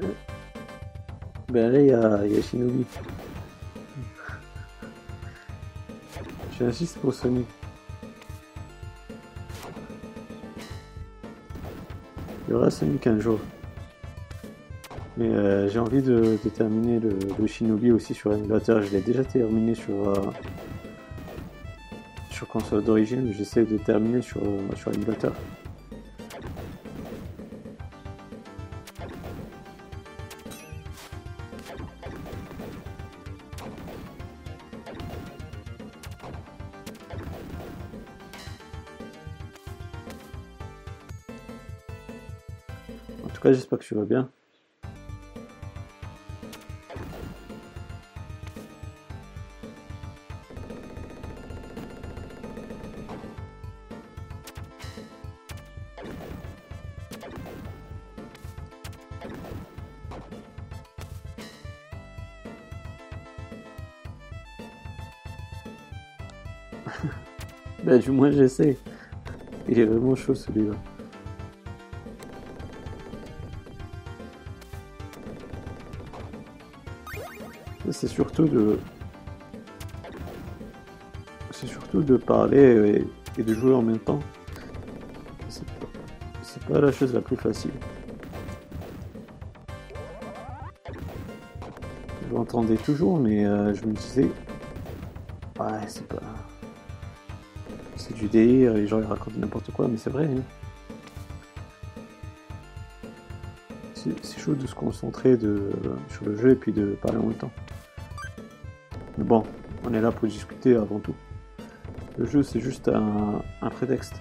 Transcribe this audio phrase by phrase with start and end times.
[1.48, 2.84] Ben là, il y a, y a Shinobi.
[6.58, 7.46] J'insiste pour Sonic.
[12.46, 13.38] Il y aura Sonic un jour.
[15.16, 18.82] Mais euh, j'ai envie de, terminer le, Shinobi aussi sur émulateur.
[18.82, 20.14] Je l'ai déjà terminé sur, euh,
[22.30, 24.90] sur console d'origine, mais j'essaie de terminer sur, euh, sur.
[43.54, 44.28] J'espère que tu vas bien.
[67.84, 68.78] Ben, du moins, j'essaie.
[69.68, 70.74] Il est vraiment chaud celui-là.
[78.04, 78.78] C'est surtout de.
[81.52, 83.02] C'est surtout de parler
[83.38, 84.20] et, de jouer en même temps.
[85.48, 87.70] C'est pas, pas la chose la plus facile.
[92.28, 94.30] Je l'entendais toujours, mais euh, je me disais.
[95.58, 96.20] Ouais, c'est pas.
[97.96, 100.26] C'est du délire, les gens ils racontent n'importe quoi, mais c'est vrai.
[100.26, 100.42] hein.
[103.94, 107.50] C'est chaud de se concentrer sur le jeu et puis de parler en même temps.
[110.00, 111.14] Là pour discuter avant tout.
[112.18, 114.14] Le jeu c'est juste un, prétexte.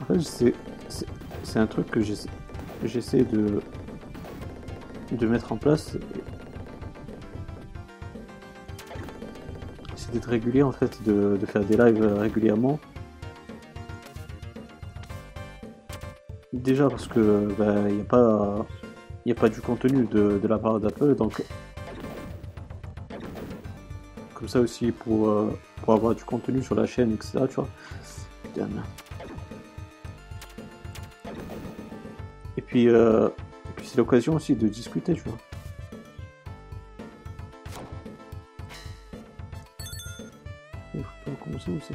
[0.00, 0.54] En fait,
[1.42, 2.28] c'est un truc que j'essa-
[2.84, 3.60] j'essaie de,
[5.10, 5.96] de mettre en place.
[9.96, 12.78] C'est d'être régulier en fait, de, de faire des lives régulièrement.
[16.62, 17.48] Déjà parce que
[17.88, 18.64] il n'y a pas
[19.28, 21.42] a pas du contenu de, de la part d'Apple donc
[24.34, 27.68] comme ça aussi pour, euh, pour avoir du contenu sur la chaîne etc tu vois.
[32.56, 35.38] Et puis euh, et puis c'est l'occasion aussi de discuter tu vois.
[41.50, 41.94] Ça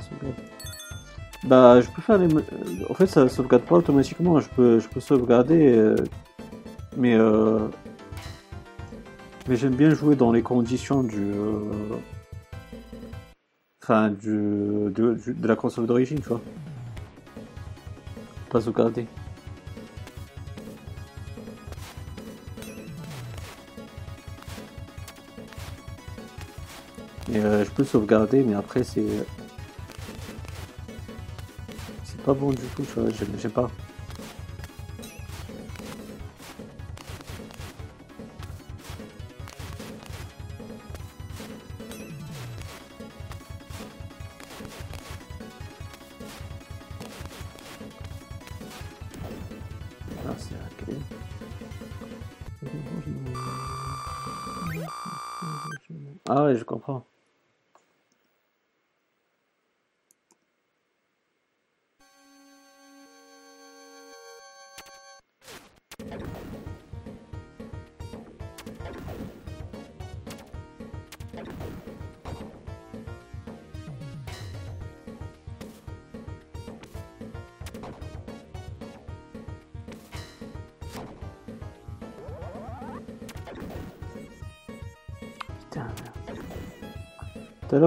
[1.43, 2.33] bah, je peux faire les.
[2.33, 2.41] euh,
[2.89, 4.39] En fait, ça sauvegarde pas automatiquement.
[4.39, 5.95] Je peux, je peux sauvegarder, euh,
[6.95, 7.67] mais euh,
[9.47, 11.95] mais j'aime bien jouer dans les conditions du, euh,
[13.83, 16.41] enfin du de, la console d'origine, tu vois.
[18.49, 19.05] Pas sauvegarder.
[27.29, 29.05] Et je peux sauvegarder, mais après c'est
[32.27, 32.83] pas bon du tout,
[33.39, 33.71] j'aime pas.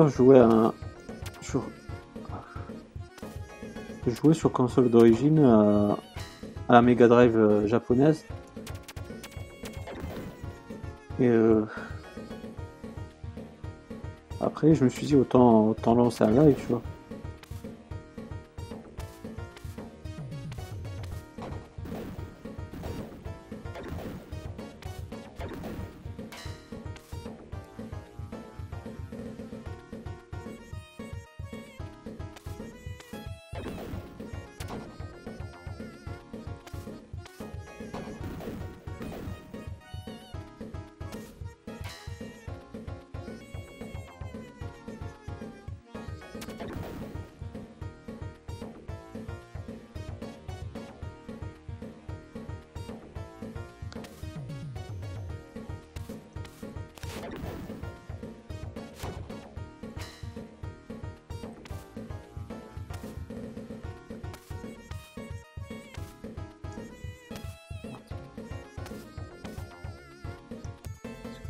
[0.08, 0.73] Je jouais à
[1.43, 1.62] sur...
[4.52, 5.97] Console d'origine à...
[6.69, 8.25] à la Mega Drive euh, japonaise.
[11.19, 11.64] Et euh,
[14.41, 16.82] après, je me suis dit autant, autant lancer un live, tu vois.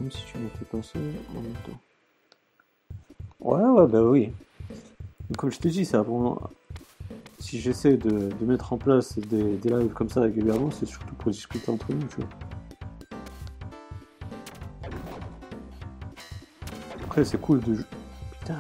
[0.01, 1.79] Comme si tu mettais pas ça en même temps.
[3.39, 4.33] Ouais, ouais, bah oui.
[5.37, 6.41] Comme je te dis, c'est vraiment...
[7.39, 11.31] Si j'essaie de, mettre en place des, des lives comme ça régulièrement, c'est surtout pour
[11.31, 12.29] discuter entre nous, tu vois.
[17.05, 17.85] Après, c'est cool de...
[18.41, 18.59] Putain,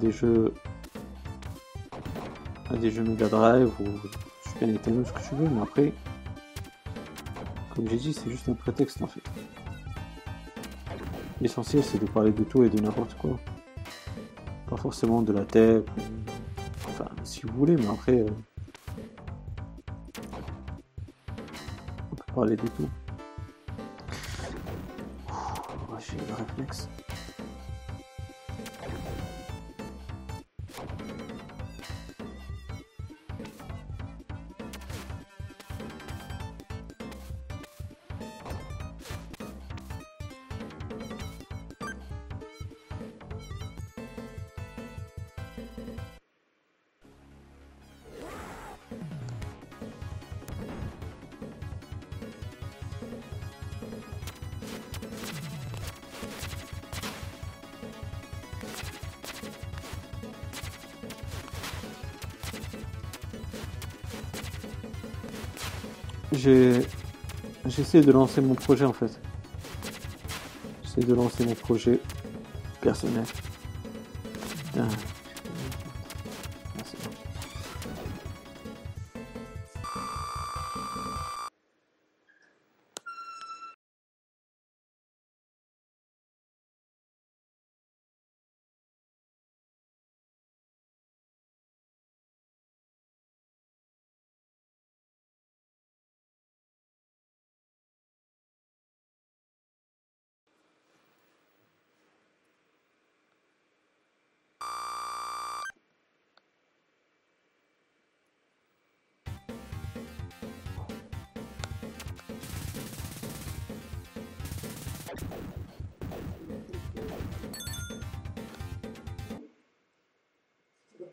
[0.00, 0.52] des jeux
[2.70, 3.84] à des jeux Mega Drive ou
[4.48, 5.92] Super Nintendo, ce que tu veux, mais après,
[7.74, 9.22] comme j'ai dit, c'est juste un prétexte en fait.
[11.40, 13.38] L'essentiel c'est de parler de tout et de n'importe quoi.
[14.68, 15.82] Pas forcément de la tech,
[16.88, 18.28] enfin si vous voulez, mais après, euh,
[22.12, 22.88] on peut parler de tout.
[67.80, 69.18] J'essaie de lancer mon projet en fait.
[70.82, 71.98] J'essaie de lancer mon projet
[72.82, 73.24] personnel.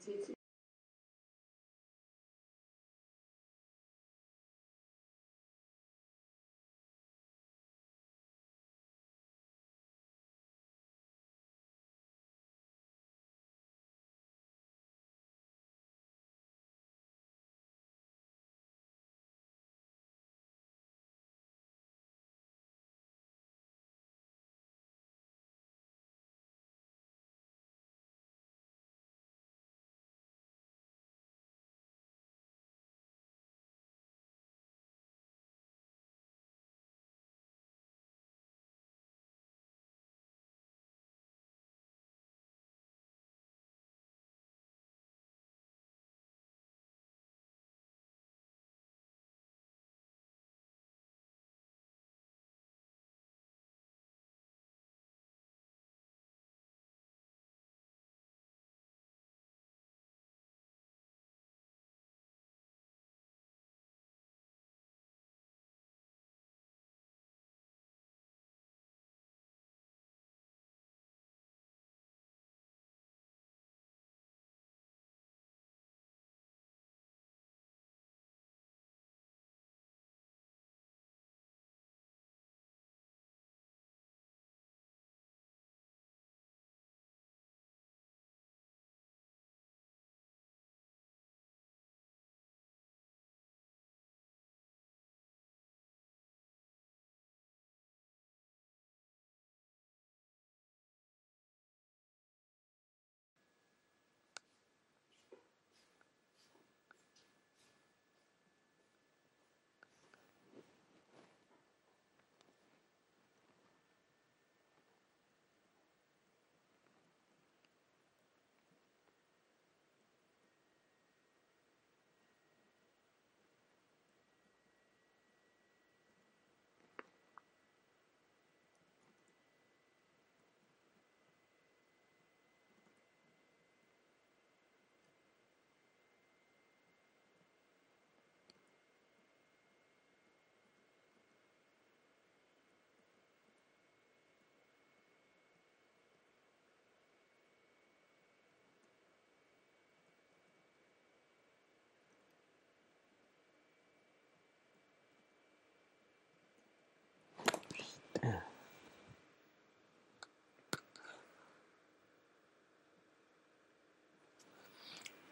[0.07, 0.36] city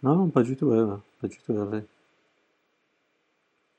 [0.06, 1.54] Non, non, pas du tout, ouais, ouais, pas du tout.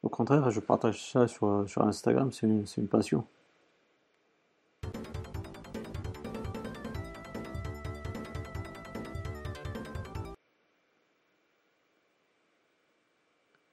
[0.02, 3.24] Au contraire, je partage ça sur, sur Instagram, c'est une, une passion.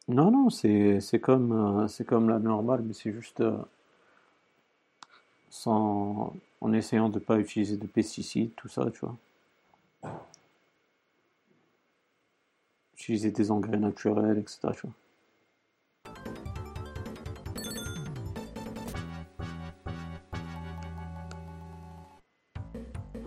[0.08, 1.52] Non, non, c'est comme,
[1.84, 3.58] euh, comme la normale, mais c'est juste euh,
[5.50, 9.16] sans, en essayant de pas utiliser de pesticides, tout ça, tu vois.
[13.04, 14.88] Utiliser des engrais naturels, etc..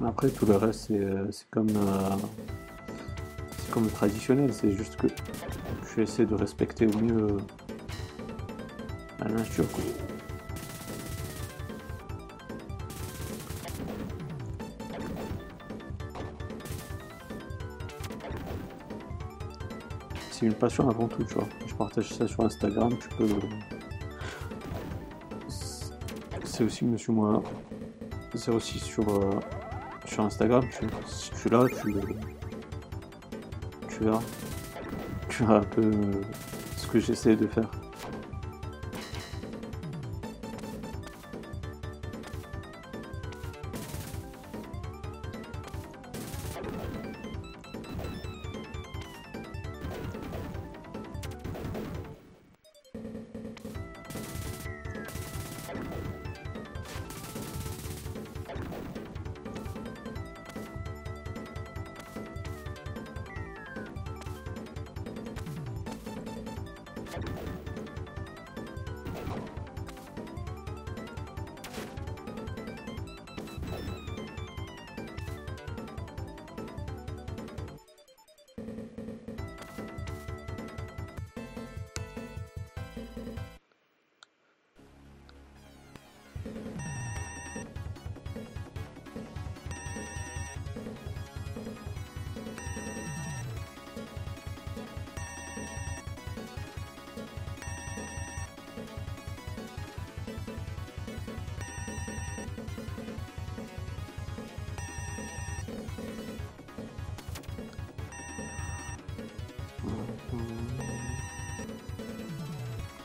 [0.03, 2.17] Après, tout le reste, c'est euh, comme, euh,
[3.71, 5.09] comme traditionnel, c'est juste que
[5.91, 7.39] je vais essayer de respecter au mieux euh,
[9.19, 9.67] la nature.
[20.39, 21.49] C'est une passion avant tout, tu vois.
[21.67, 23.27] Je partage ça sur Instagram, tu peux...
[26.45, 27.43] C'est aussi Monsieur Moi.
[28.35, 29.41] C'est aussi sur, euh,
[30.05, 31.95] sur Instagram, tu, si tu l'as, tu,
[33.89, 34.21] tu verras.
[35.31, 36.23] Tu verras un peu euh,
[36.77, 37.71] ce que j'essaie de faire.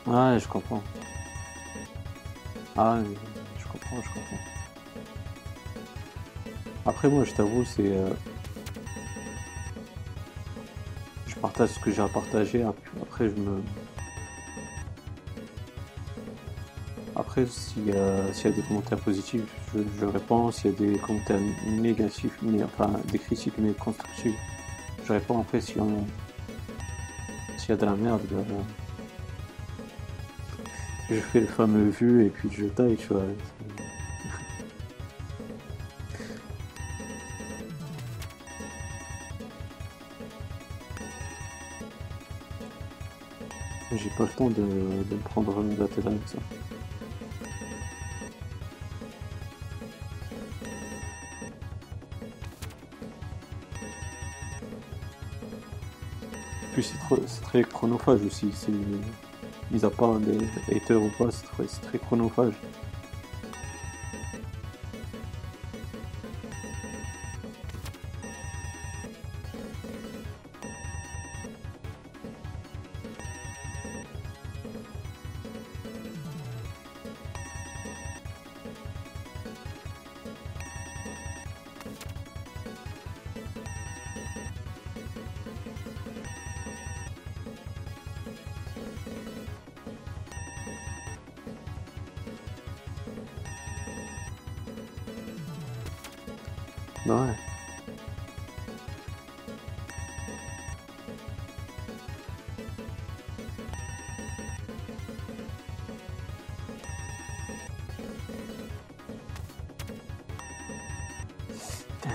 [0.06, 0.82] Ouais, je comprends.
[2.76, 2.98] Ah,
[3.58, 4.38] je comprends, je comprends.
[6.86, 7.86] Après, moi, je t'avoue, c'est.
[7.96, 8.10] euh,
[11.28, 12.62] je partage ce que j'ai à partager.
[12.62, 13.62] ap- Après, je me.
[17.14, 19.42] Après, s'il y a, y a des commentaires positifs,
[19.74, 20.50] je, je réponds.
[20.50, 24.34] S'il y a des commentaires négatifs, mais enfin, des critiques mais constructives,
[25.06, 25.40] je réponds.
[25.42, 26.06] Après, si on-
[27.58, 28.44] s'il y a de la merde, ben,
[31.12, 33.22] je fais le fameux vu et puis je taille, tu vois.
[43.94, 46.38] J'ai pas le temps de, de me prendre la tête avec ça.
[56.80, 58.50] C'est trop- c'est très chronophage aussi.
[58.54, 58.72] C'est,
[59.72, 61.00] mis à part les haters
[61.30, 62.54] c'est très, c'est très chronophage.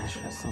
[0.08, 0.48] Je la ça.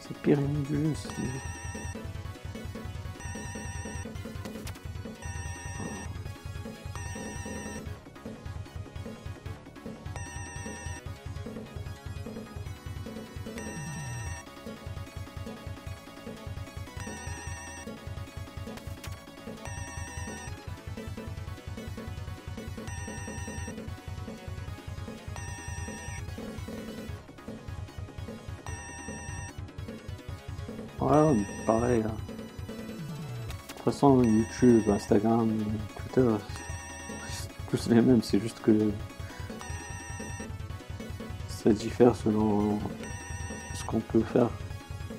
[0.00, 0.38] C'est pire
[0.94, 1.55] c'est...
[34.22, 35.50] YouTube, Instagram,
[35.96, 36.30] Twitter,
[37.30, 38.90] c'est tous les mêmes, c'est juste que
[41.48, 42.78] ça diffère selon
[43.74, 44.48] ce qu'on peut faire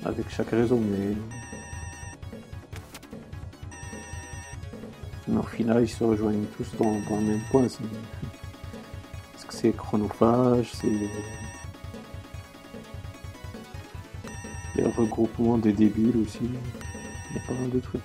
[0.04, 1.14] avec chaque réseau, mais...
[5.36, 7.66] au final, ils se rejoignent tous dans, le même point.
[9.32, 10.90] Parce que c'est chronophage, c'est
[14.76, 16.50] les regroupements des débiles aussi.
[17.30, 18.02] Il y a pas mal de trucs.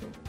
[0.00, 0.25] channel.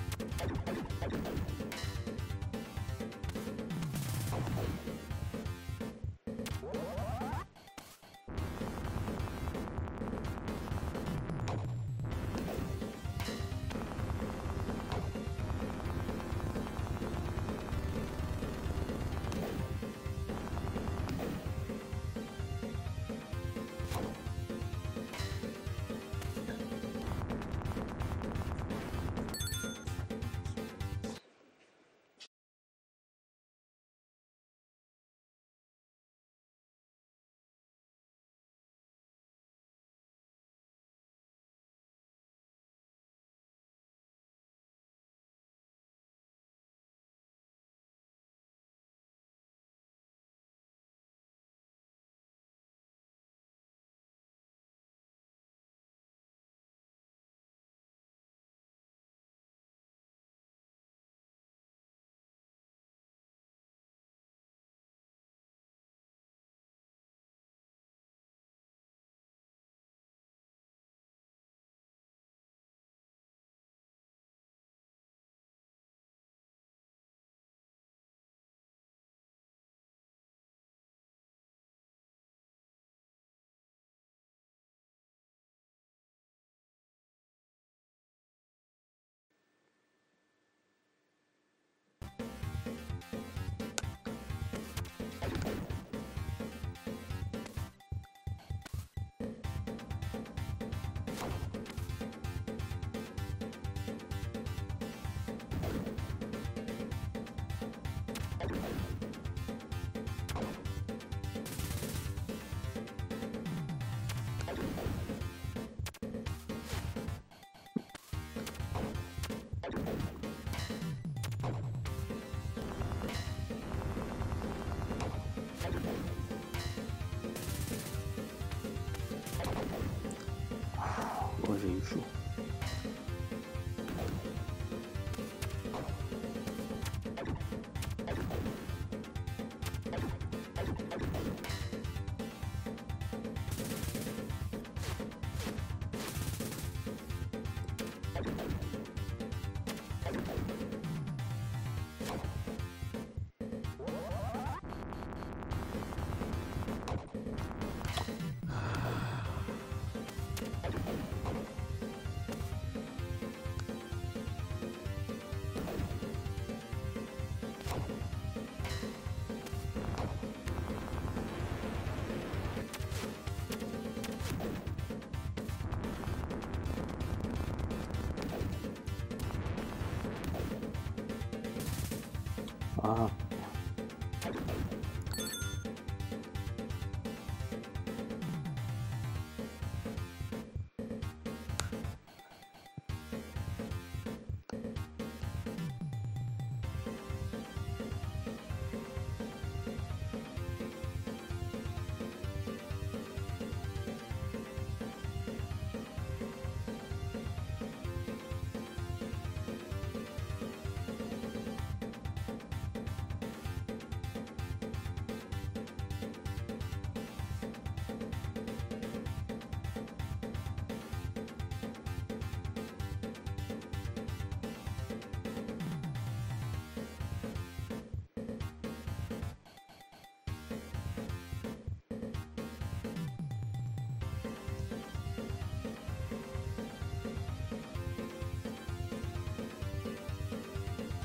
[108.49, 108.77] you.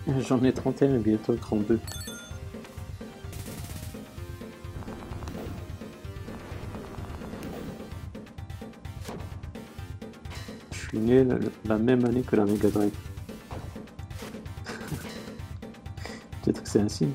[0.28, 1.78] J'en ai 31 bientôt 32.
[10.72, 11.24] Je suis né
[11.64, 12.90] la, même année que la Mega Drive.
[16.42, 17.12] Peut-être que c'est un signe.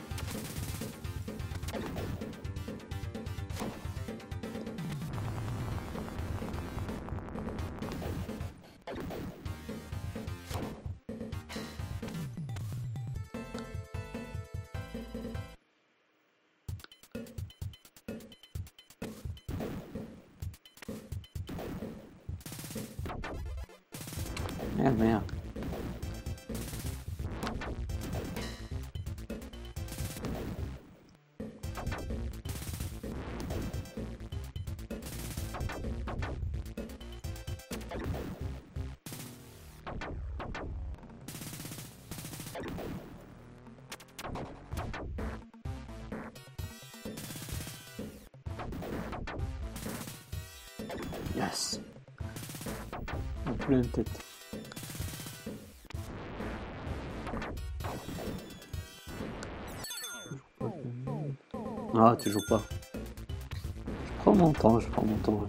[62.00, 62.62] Ah, toujours pas.
[63.04, 65.48] Je prends mon temps, je prends mon temps.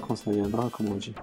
[0.00, 1.14] Quand ça viendra, comme on dit.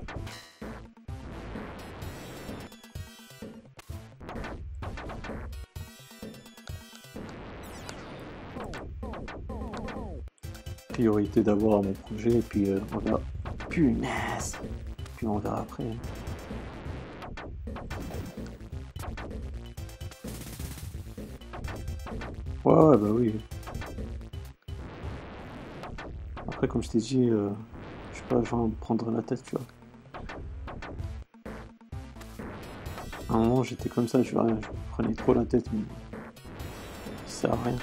[11.02, 13.22] priorité d'abord mon projet et puis euh, on verra.
[13.70, 14.60] Punaise
[15.16, 15.84] Puis on verra après.
[22.64, 23.36] Ouais, ouais, bah oui.
[26.48, 27.50] Après, comme je t'ai dit, euh,
[28.32, 29.65] pas, genre prendre la tête, tu vois.
[33.30, 34.36] À un moment, j'étais comme ça, je, je
[34.91, 35.82] prenais trop la tête, mais
[37.26, 37.78] ça sert à rien.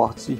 [0.00, 0.38] Parti.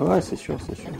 [0.00, 0.90] Ouais, c'est sûr, c'est sûr.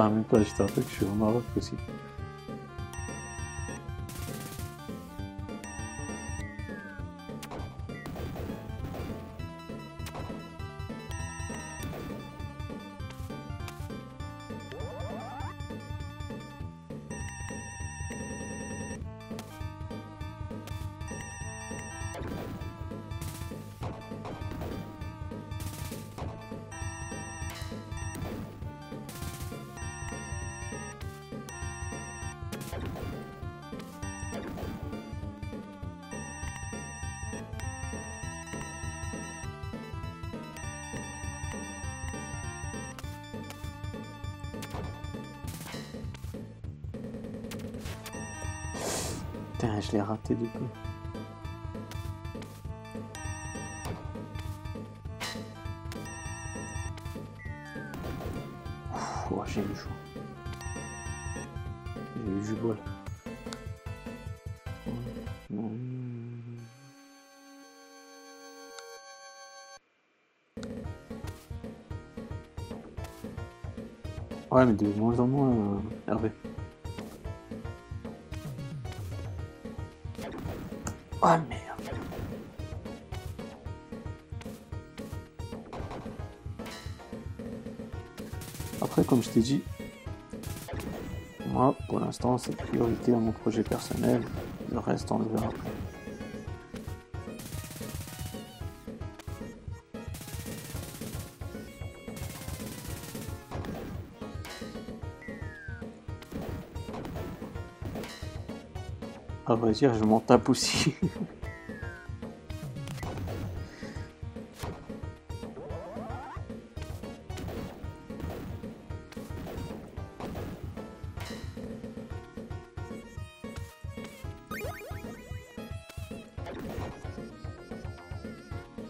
[0.00, 1.60] Non, même pas, je te rappelle que
[49.90, 50.68] je l'ai raté coup.
[59.32, 59.88] Oh, j'ai eu chaud.
[62.16, 62.76] J'ai eu du bol.
[74.50, 76.30] Ouais, mais de moins en moins, euh, Hervé.
[81.22, 81.98] Oh merde.
[88.80, 89.62] Après, comme je t'ai dit,
[91.48, 94.22] moi, pour l'instant, c'est priorité à mon projet personnel.
[94.72, 95.79] Le reste, on le verra après.
[109.70, 110.94] Dire, je m'en tape aussi.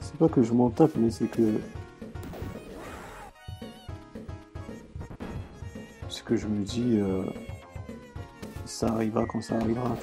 [0.00, 1.60] C'est pas que je m'en tape, mais c'est que.
[6.08, 6.98] C'est que je me dis.
[6.98, 7.24] euh,
[8.64, 9.96] Ça arrivera quand ça arrivera.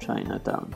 [0.00, 0.74] Chinatown.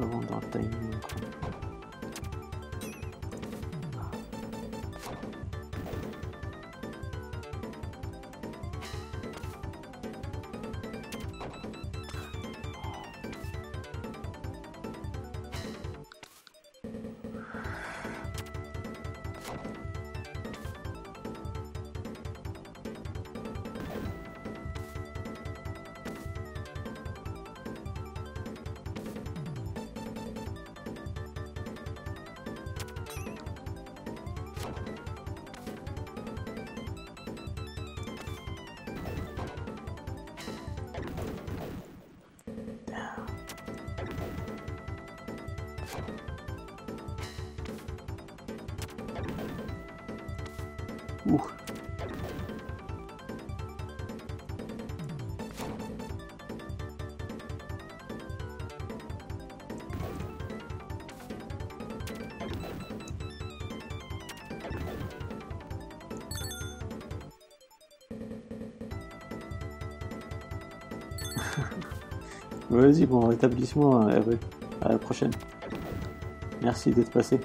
[0.00, 1.00] J'étais pas bon dans le timing.
[1.02, 1.29] quoi.
[51.26, 51.40] Ouh.
[72.70, 74.20] Vas-y, bon rétablissement, euh.
[74.80, 75.32] À la prochaine.
[76.62, 77.40] Merci d'être passé.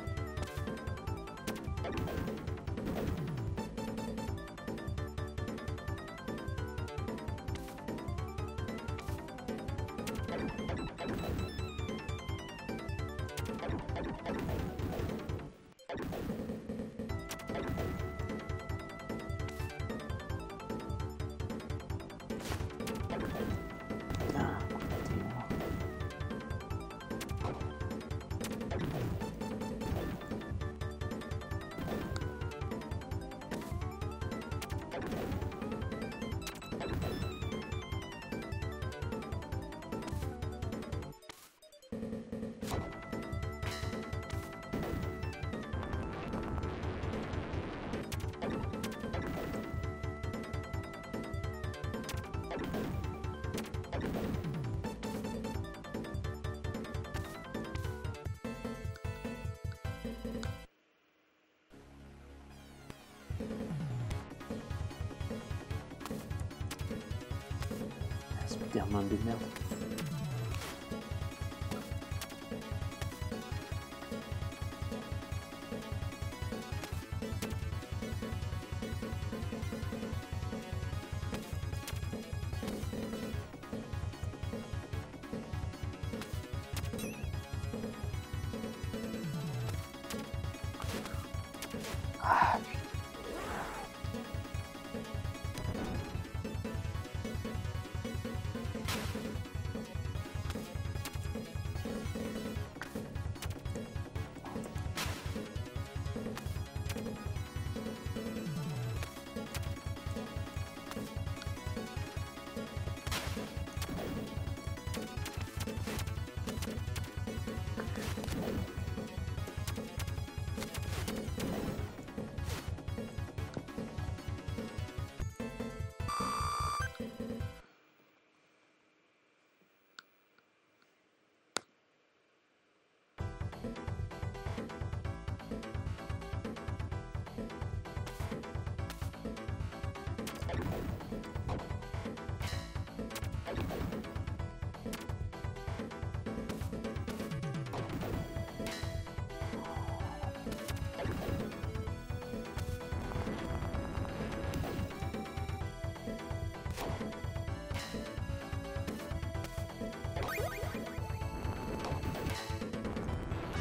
[92.28, 92.60] Ah,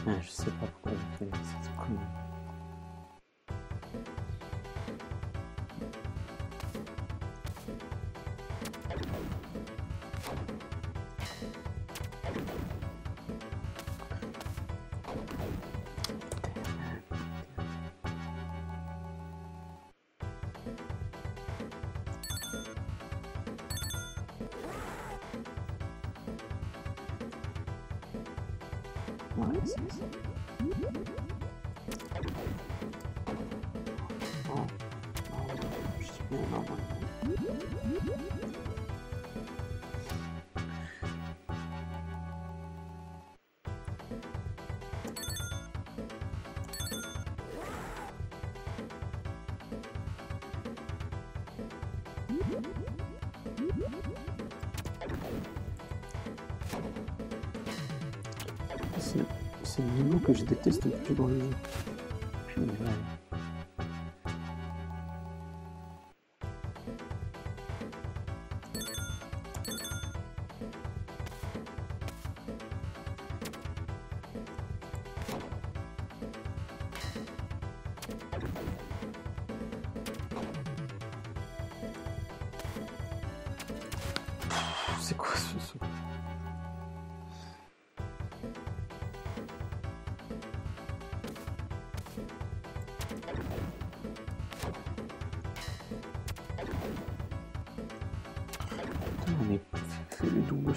[0.05, 2.24] Putain, je sais pas pourquoi j'ai fait cette connerie.
[29.37, 29.47] Ouais,
[59.77, 61.51] C'est le niveau que je déteste le plus dans le jeu.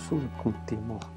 [0.09, 1.16] Double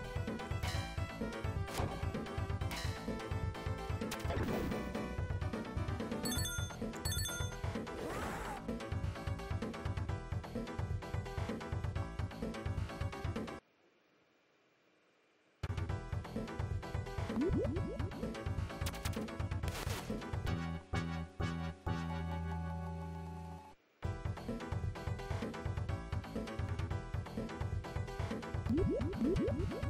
[29.21, 29.80] Mm-hmm.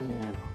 [0.00, 0.53] Yeah.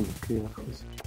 [0.00, 0.84] Nucléaire aussi.
[1.04, 1.05] Oh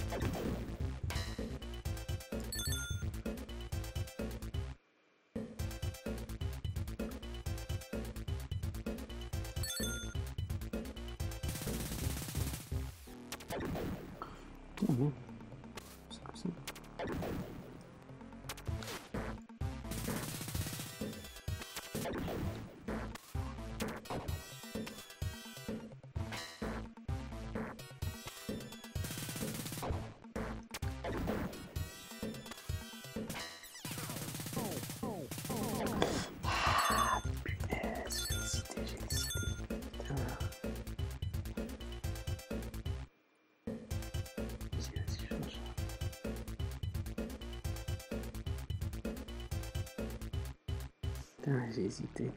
[51.74, 52.30] j'ai hésité.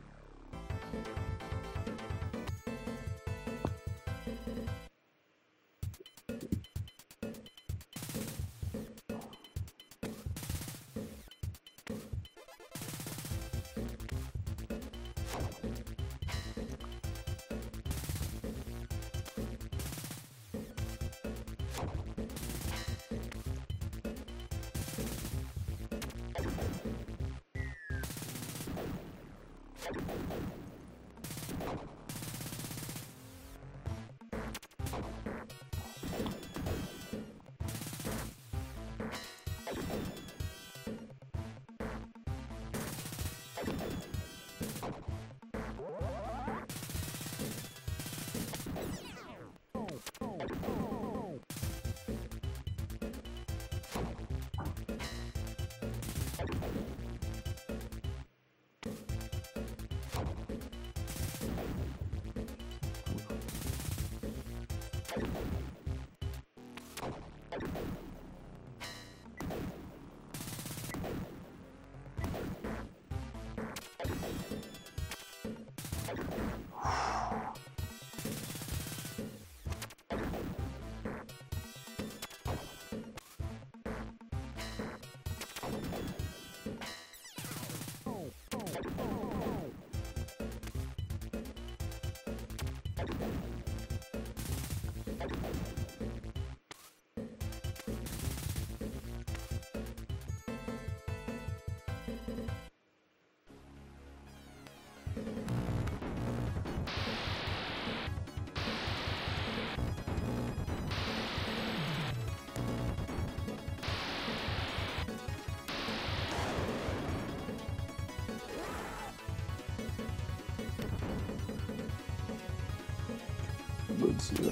[124.03, 124.51] Godzilla.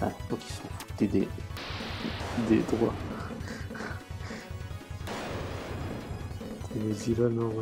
[0.00, 1.28] Ah, donc ils sont foutés des,
[2.48, 2.94] des droits.
[6.72, 7.52] C'est Godzilla, non.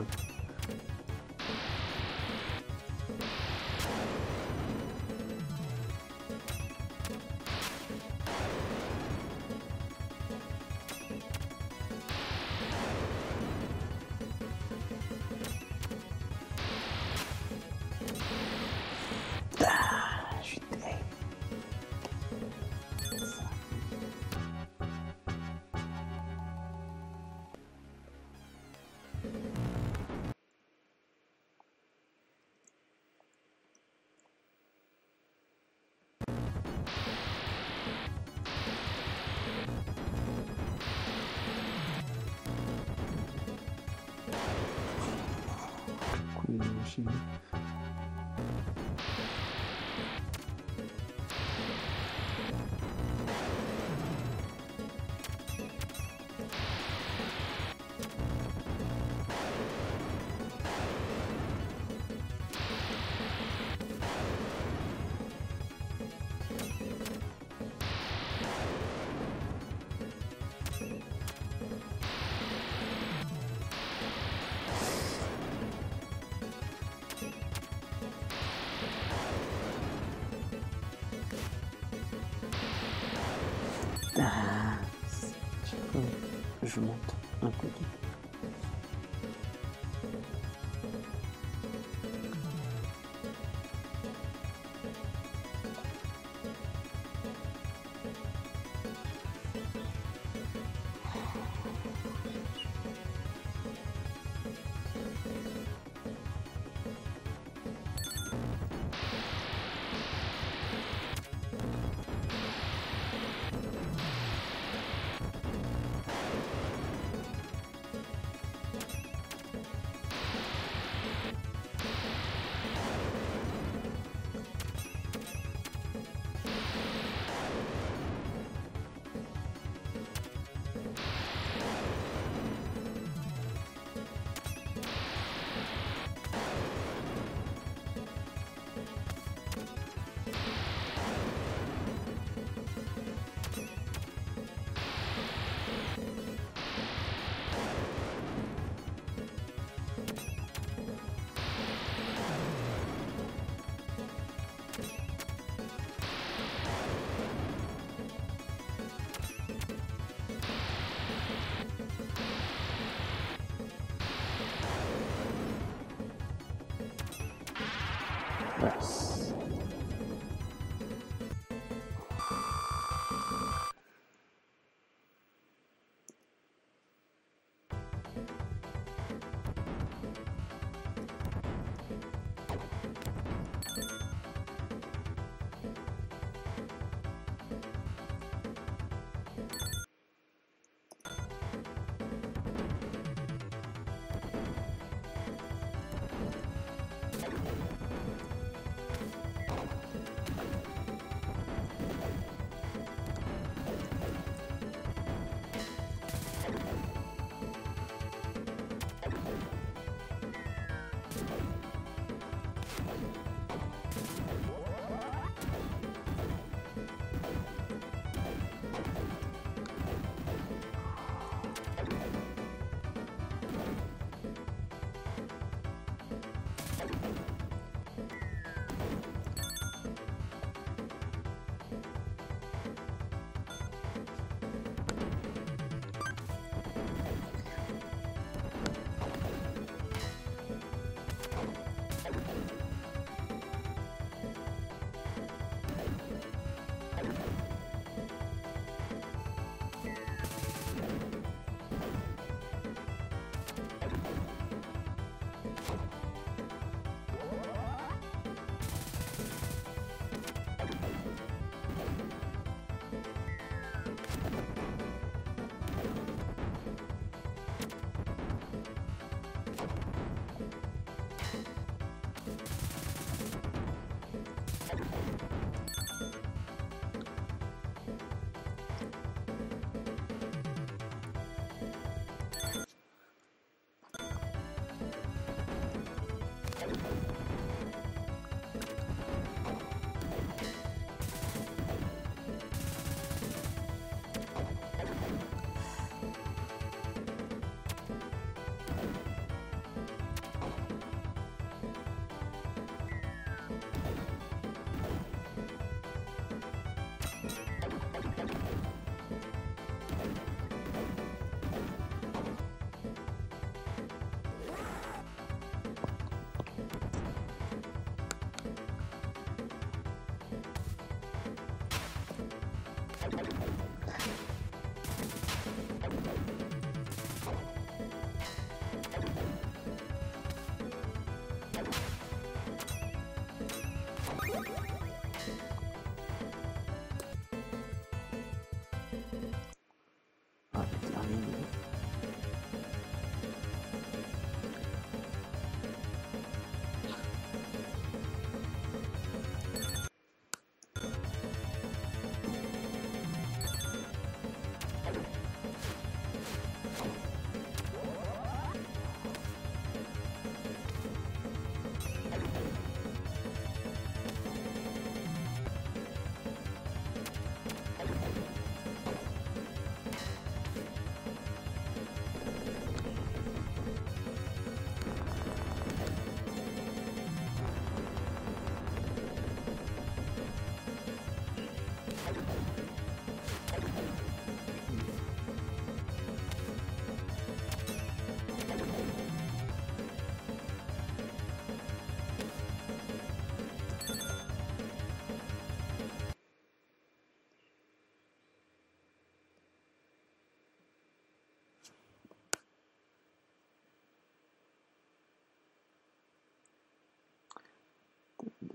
[101.04, 102.49] あっ。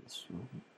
[0.08, 0.75] Sauvegarde.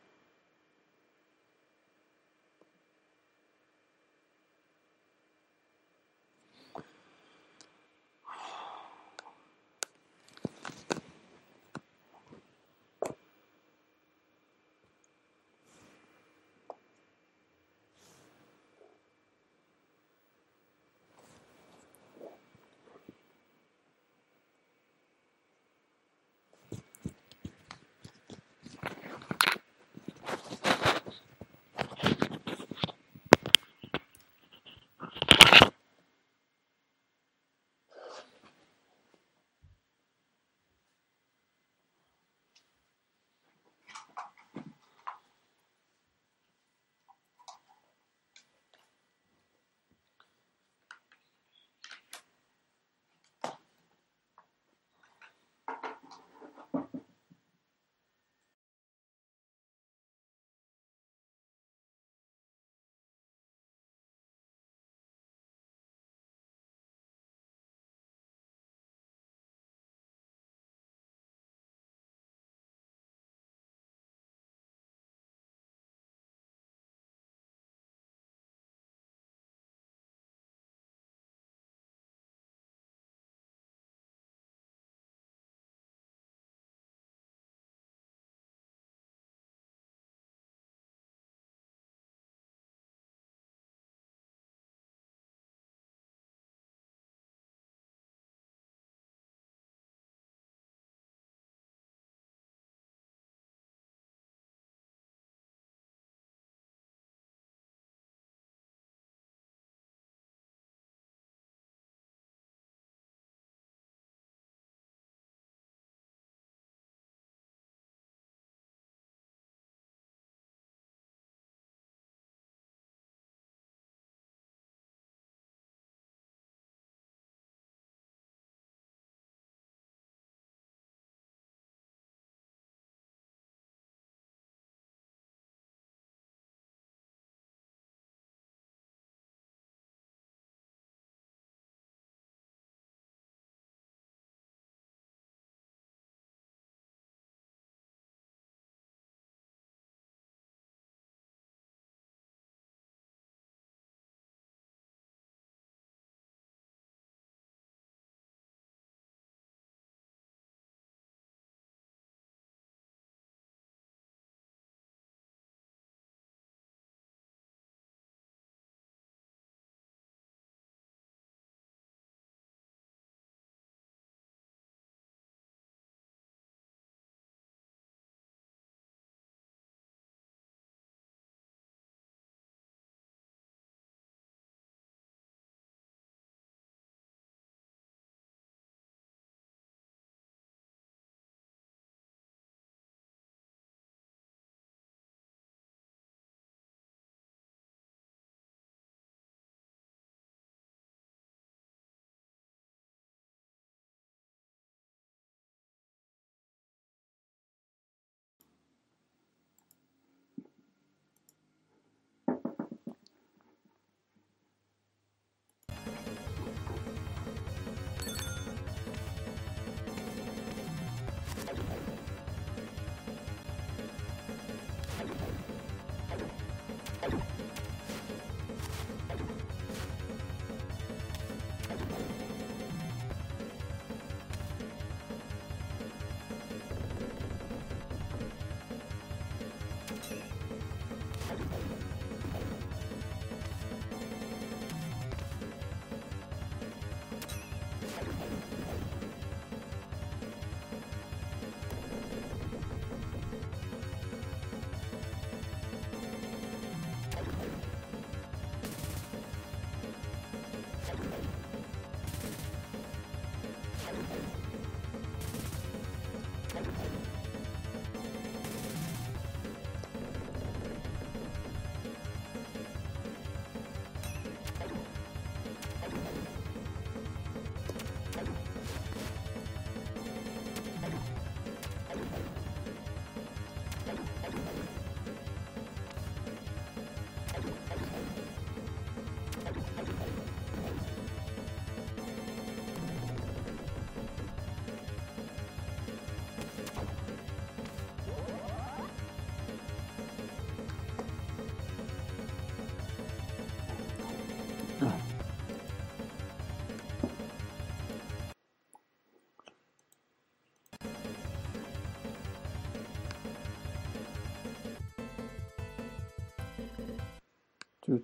[317.88, 318.02] Donc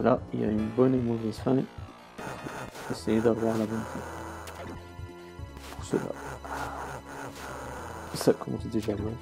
[0.00, 1.56] là, il y a une bonne et mauvaise fin.
[2.90, 4.00] Essayez d'avoir la bonne fin.
[5.70, 6.02] Pour cela.
[8.14, 9.14] Ça commence déjà mal.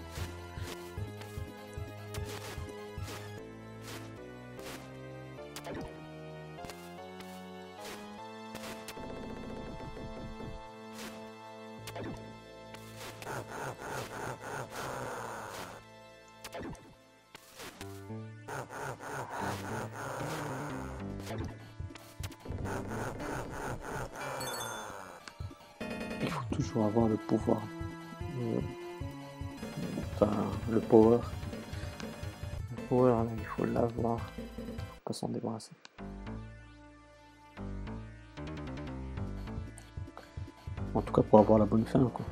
[41.29, 42.25] Pour avoir la bonne fin, quoi.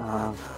[0.00, 0.57] Ah.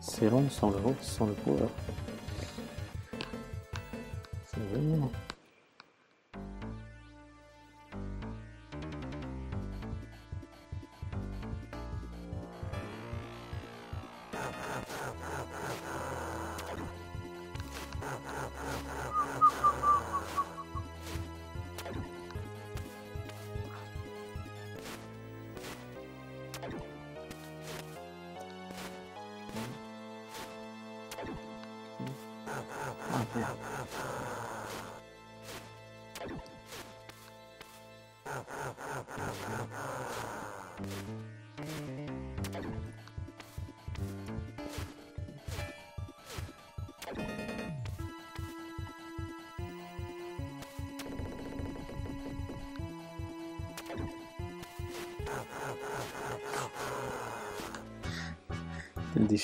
[0.00, 1.68] C'est long sans le, sans le power.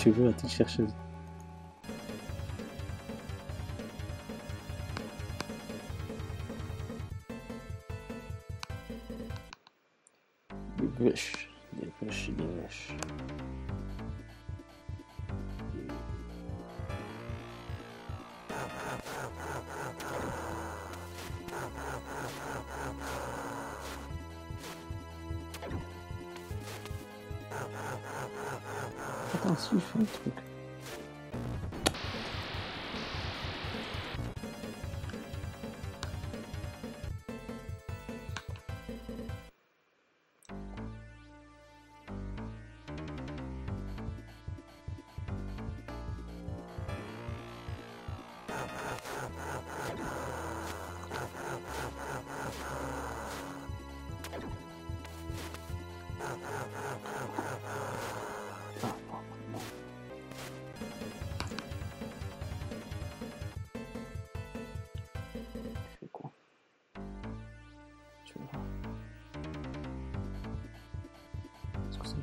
[0.06, 0.84] Cheveux à te chercher.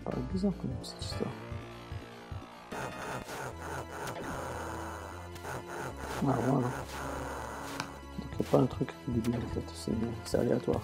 [0.03, 1.31] Paraît bizarre quand même cette histoire.
[6.25, 6.67] Ah voilà.
[6.67, 9.91] Donc il n'y a pas un truc débile en fait,
[10.25, 10.81] c'est aléatoire.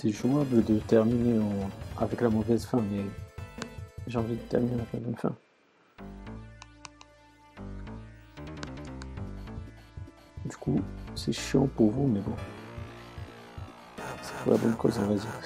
[0.00, 3.04] C'est jouable de terminer en- avec la mauvaise fin, mais
[4.06, 5.32] j'ai envie de terminer avec la bonne fin.
[10.46, 10.80] Du coup,
[11.14, 12.34] c'est chiant pour vous, mais bon.
[14.22, 15.40] C'est pour la bonne cause, on va dire.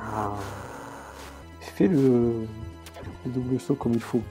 [0.00, 0.32] Ah.
[1.60, 2.46] Fais le,
[3.26, 4.22] le double saut comme il faut.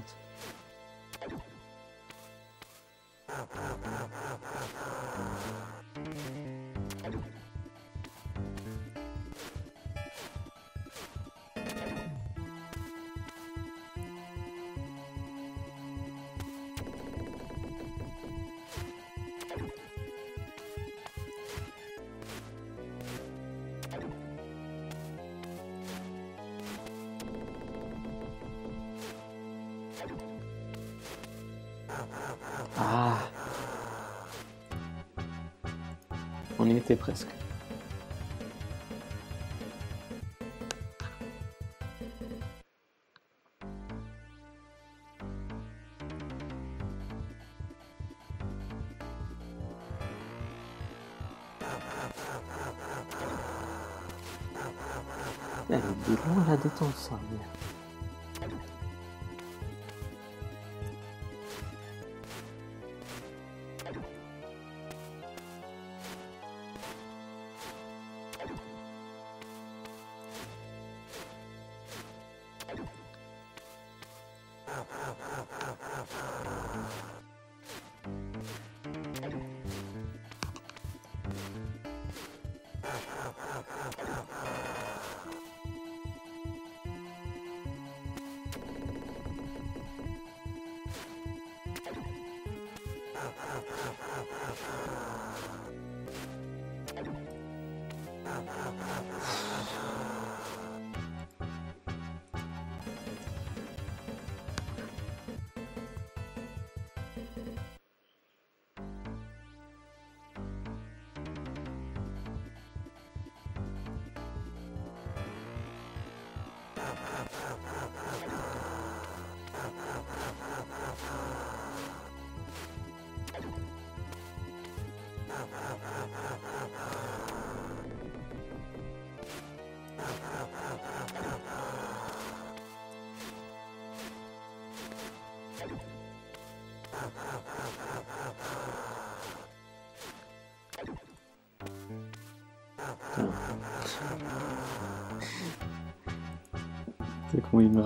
[0.00, 0.23] Est
[37.04, 37.28] presque.
[55.68, 57.18] Elle est la détente, ça.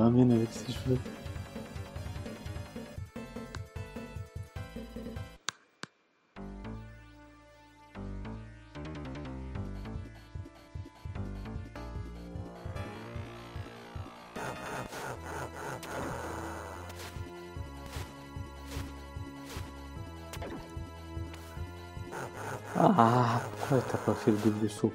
[0.09, 0.98] Comment il me ramène avec ses cheveux.
[22.80, 24.93] Ah, pourquoi t'as pas fait le double saut,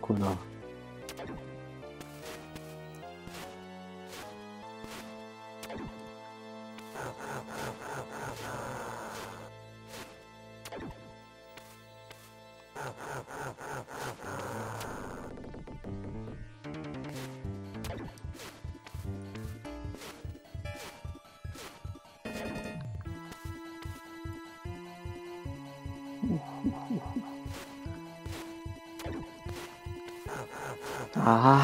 [31.15, 31.61] Ah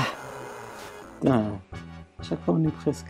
[2.21, 3.05] chaque fois on est presque.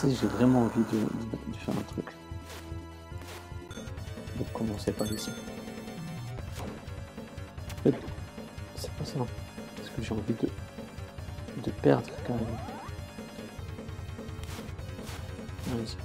[0.00, 2.23] Tu j'ai vraiment envie de faire un truc.
[4.38, 5.30] De commencer par ici.
[7.84, 9.18] C'est pas ça.
[9.76, 10.48] Parce que j'ai envie de,
[11.62, 12.58] de perdre quand même.
[15.72, 15.96] Allez-y.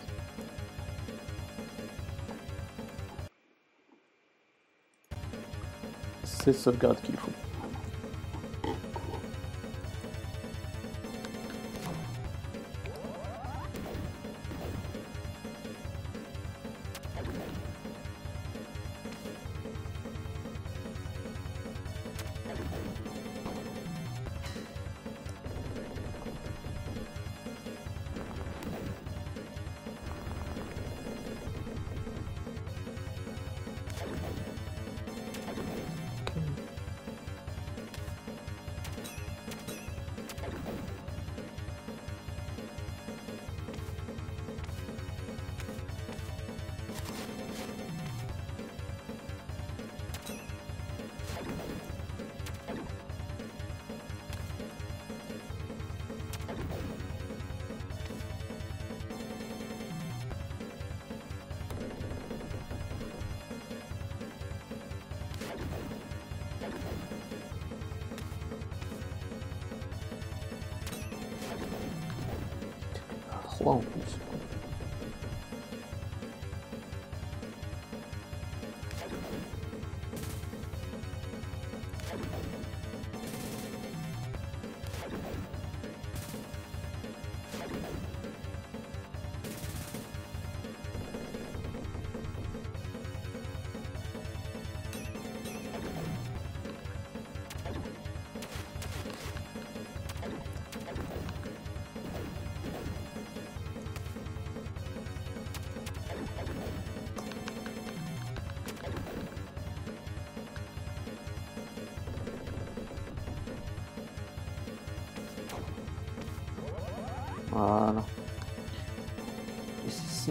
[6.24, 7.16] C'est sauvegarde qu'il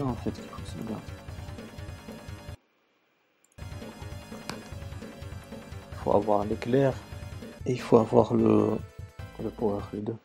[0.07, 0.33] en fait.
[5.91, 6.93] Il faut avoir l'éclair
[7.65, 8.77] et il faut avoir le,
[9.41, 10.15] le power, les deux.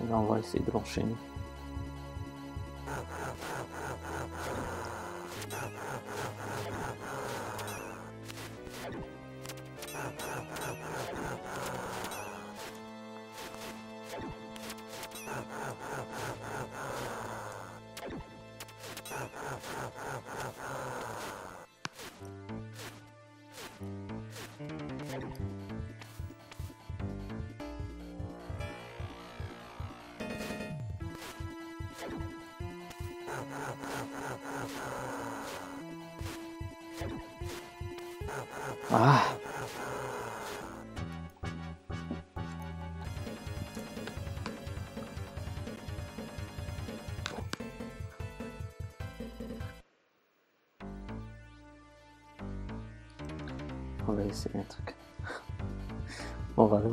[0.00, 1.16] Et là, on va essayer de l'enchaîner.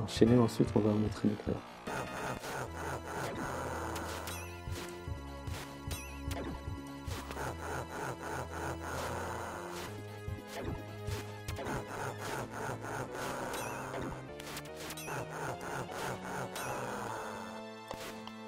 [0.02, 1.56] Enchaîner ensuite on va montrer l'éclair.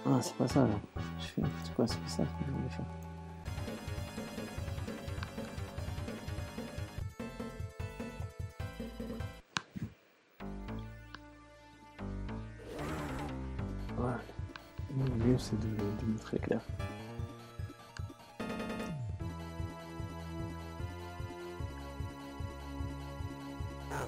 [0.09, 0.67] Ah, c'est pas ça là.
[1.19, 2.85] Je fais c'est quoi, c'est pas ça que je voulais faire.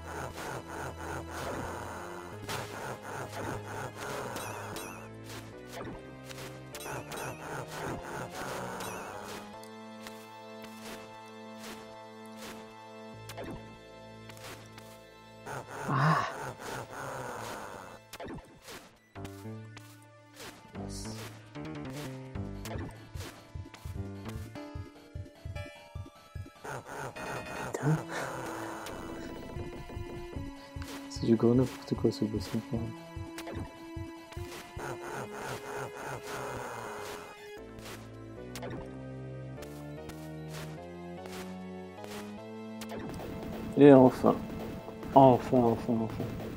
[0.06, 0.49] Ha ha ha!
[31.30, 32.50] Du gros n'importe quoi ce boss.
[43.78, 44.36] Et enfin,
[45.14, 46.49] enfin, enfin, enfin.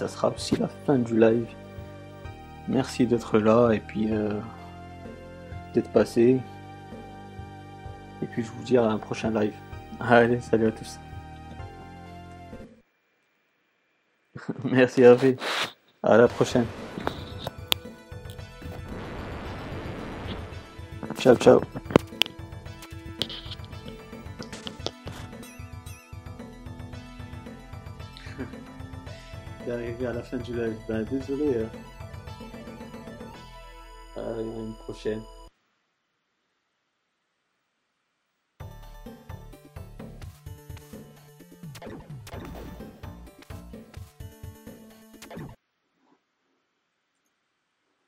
[0.00, 1.46] Ça sera aussi la fin du live.
[2.68, 4.32] Merci d'être là et puis euh,
[5.74, 6.40] d'être passé.
[8.22, 9.52] Et puis je vous dis à un prochain live.
[10.00, 10.98] Allez, salut à tous.
[14.64, 15.36] Merci Hervé.
[16.02, 16.64] À la prochaine.
[21.18, 21.60] Ciao, ciao.
[30.20, 30.76] La fin du live.
[30.86, 31.62] Ben, désolé.
[31.64, 31.70] hein.
[34.16, 35.22] À une prochaine.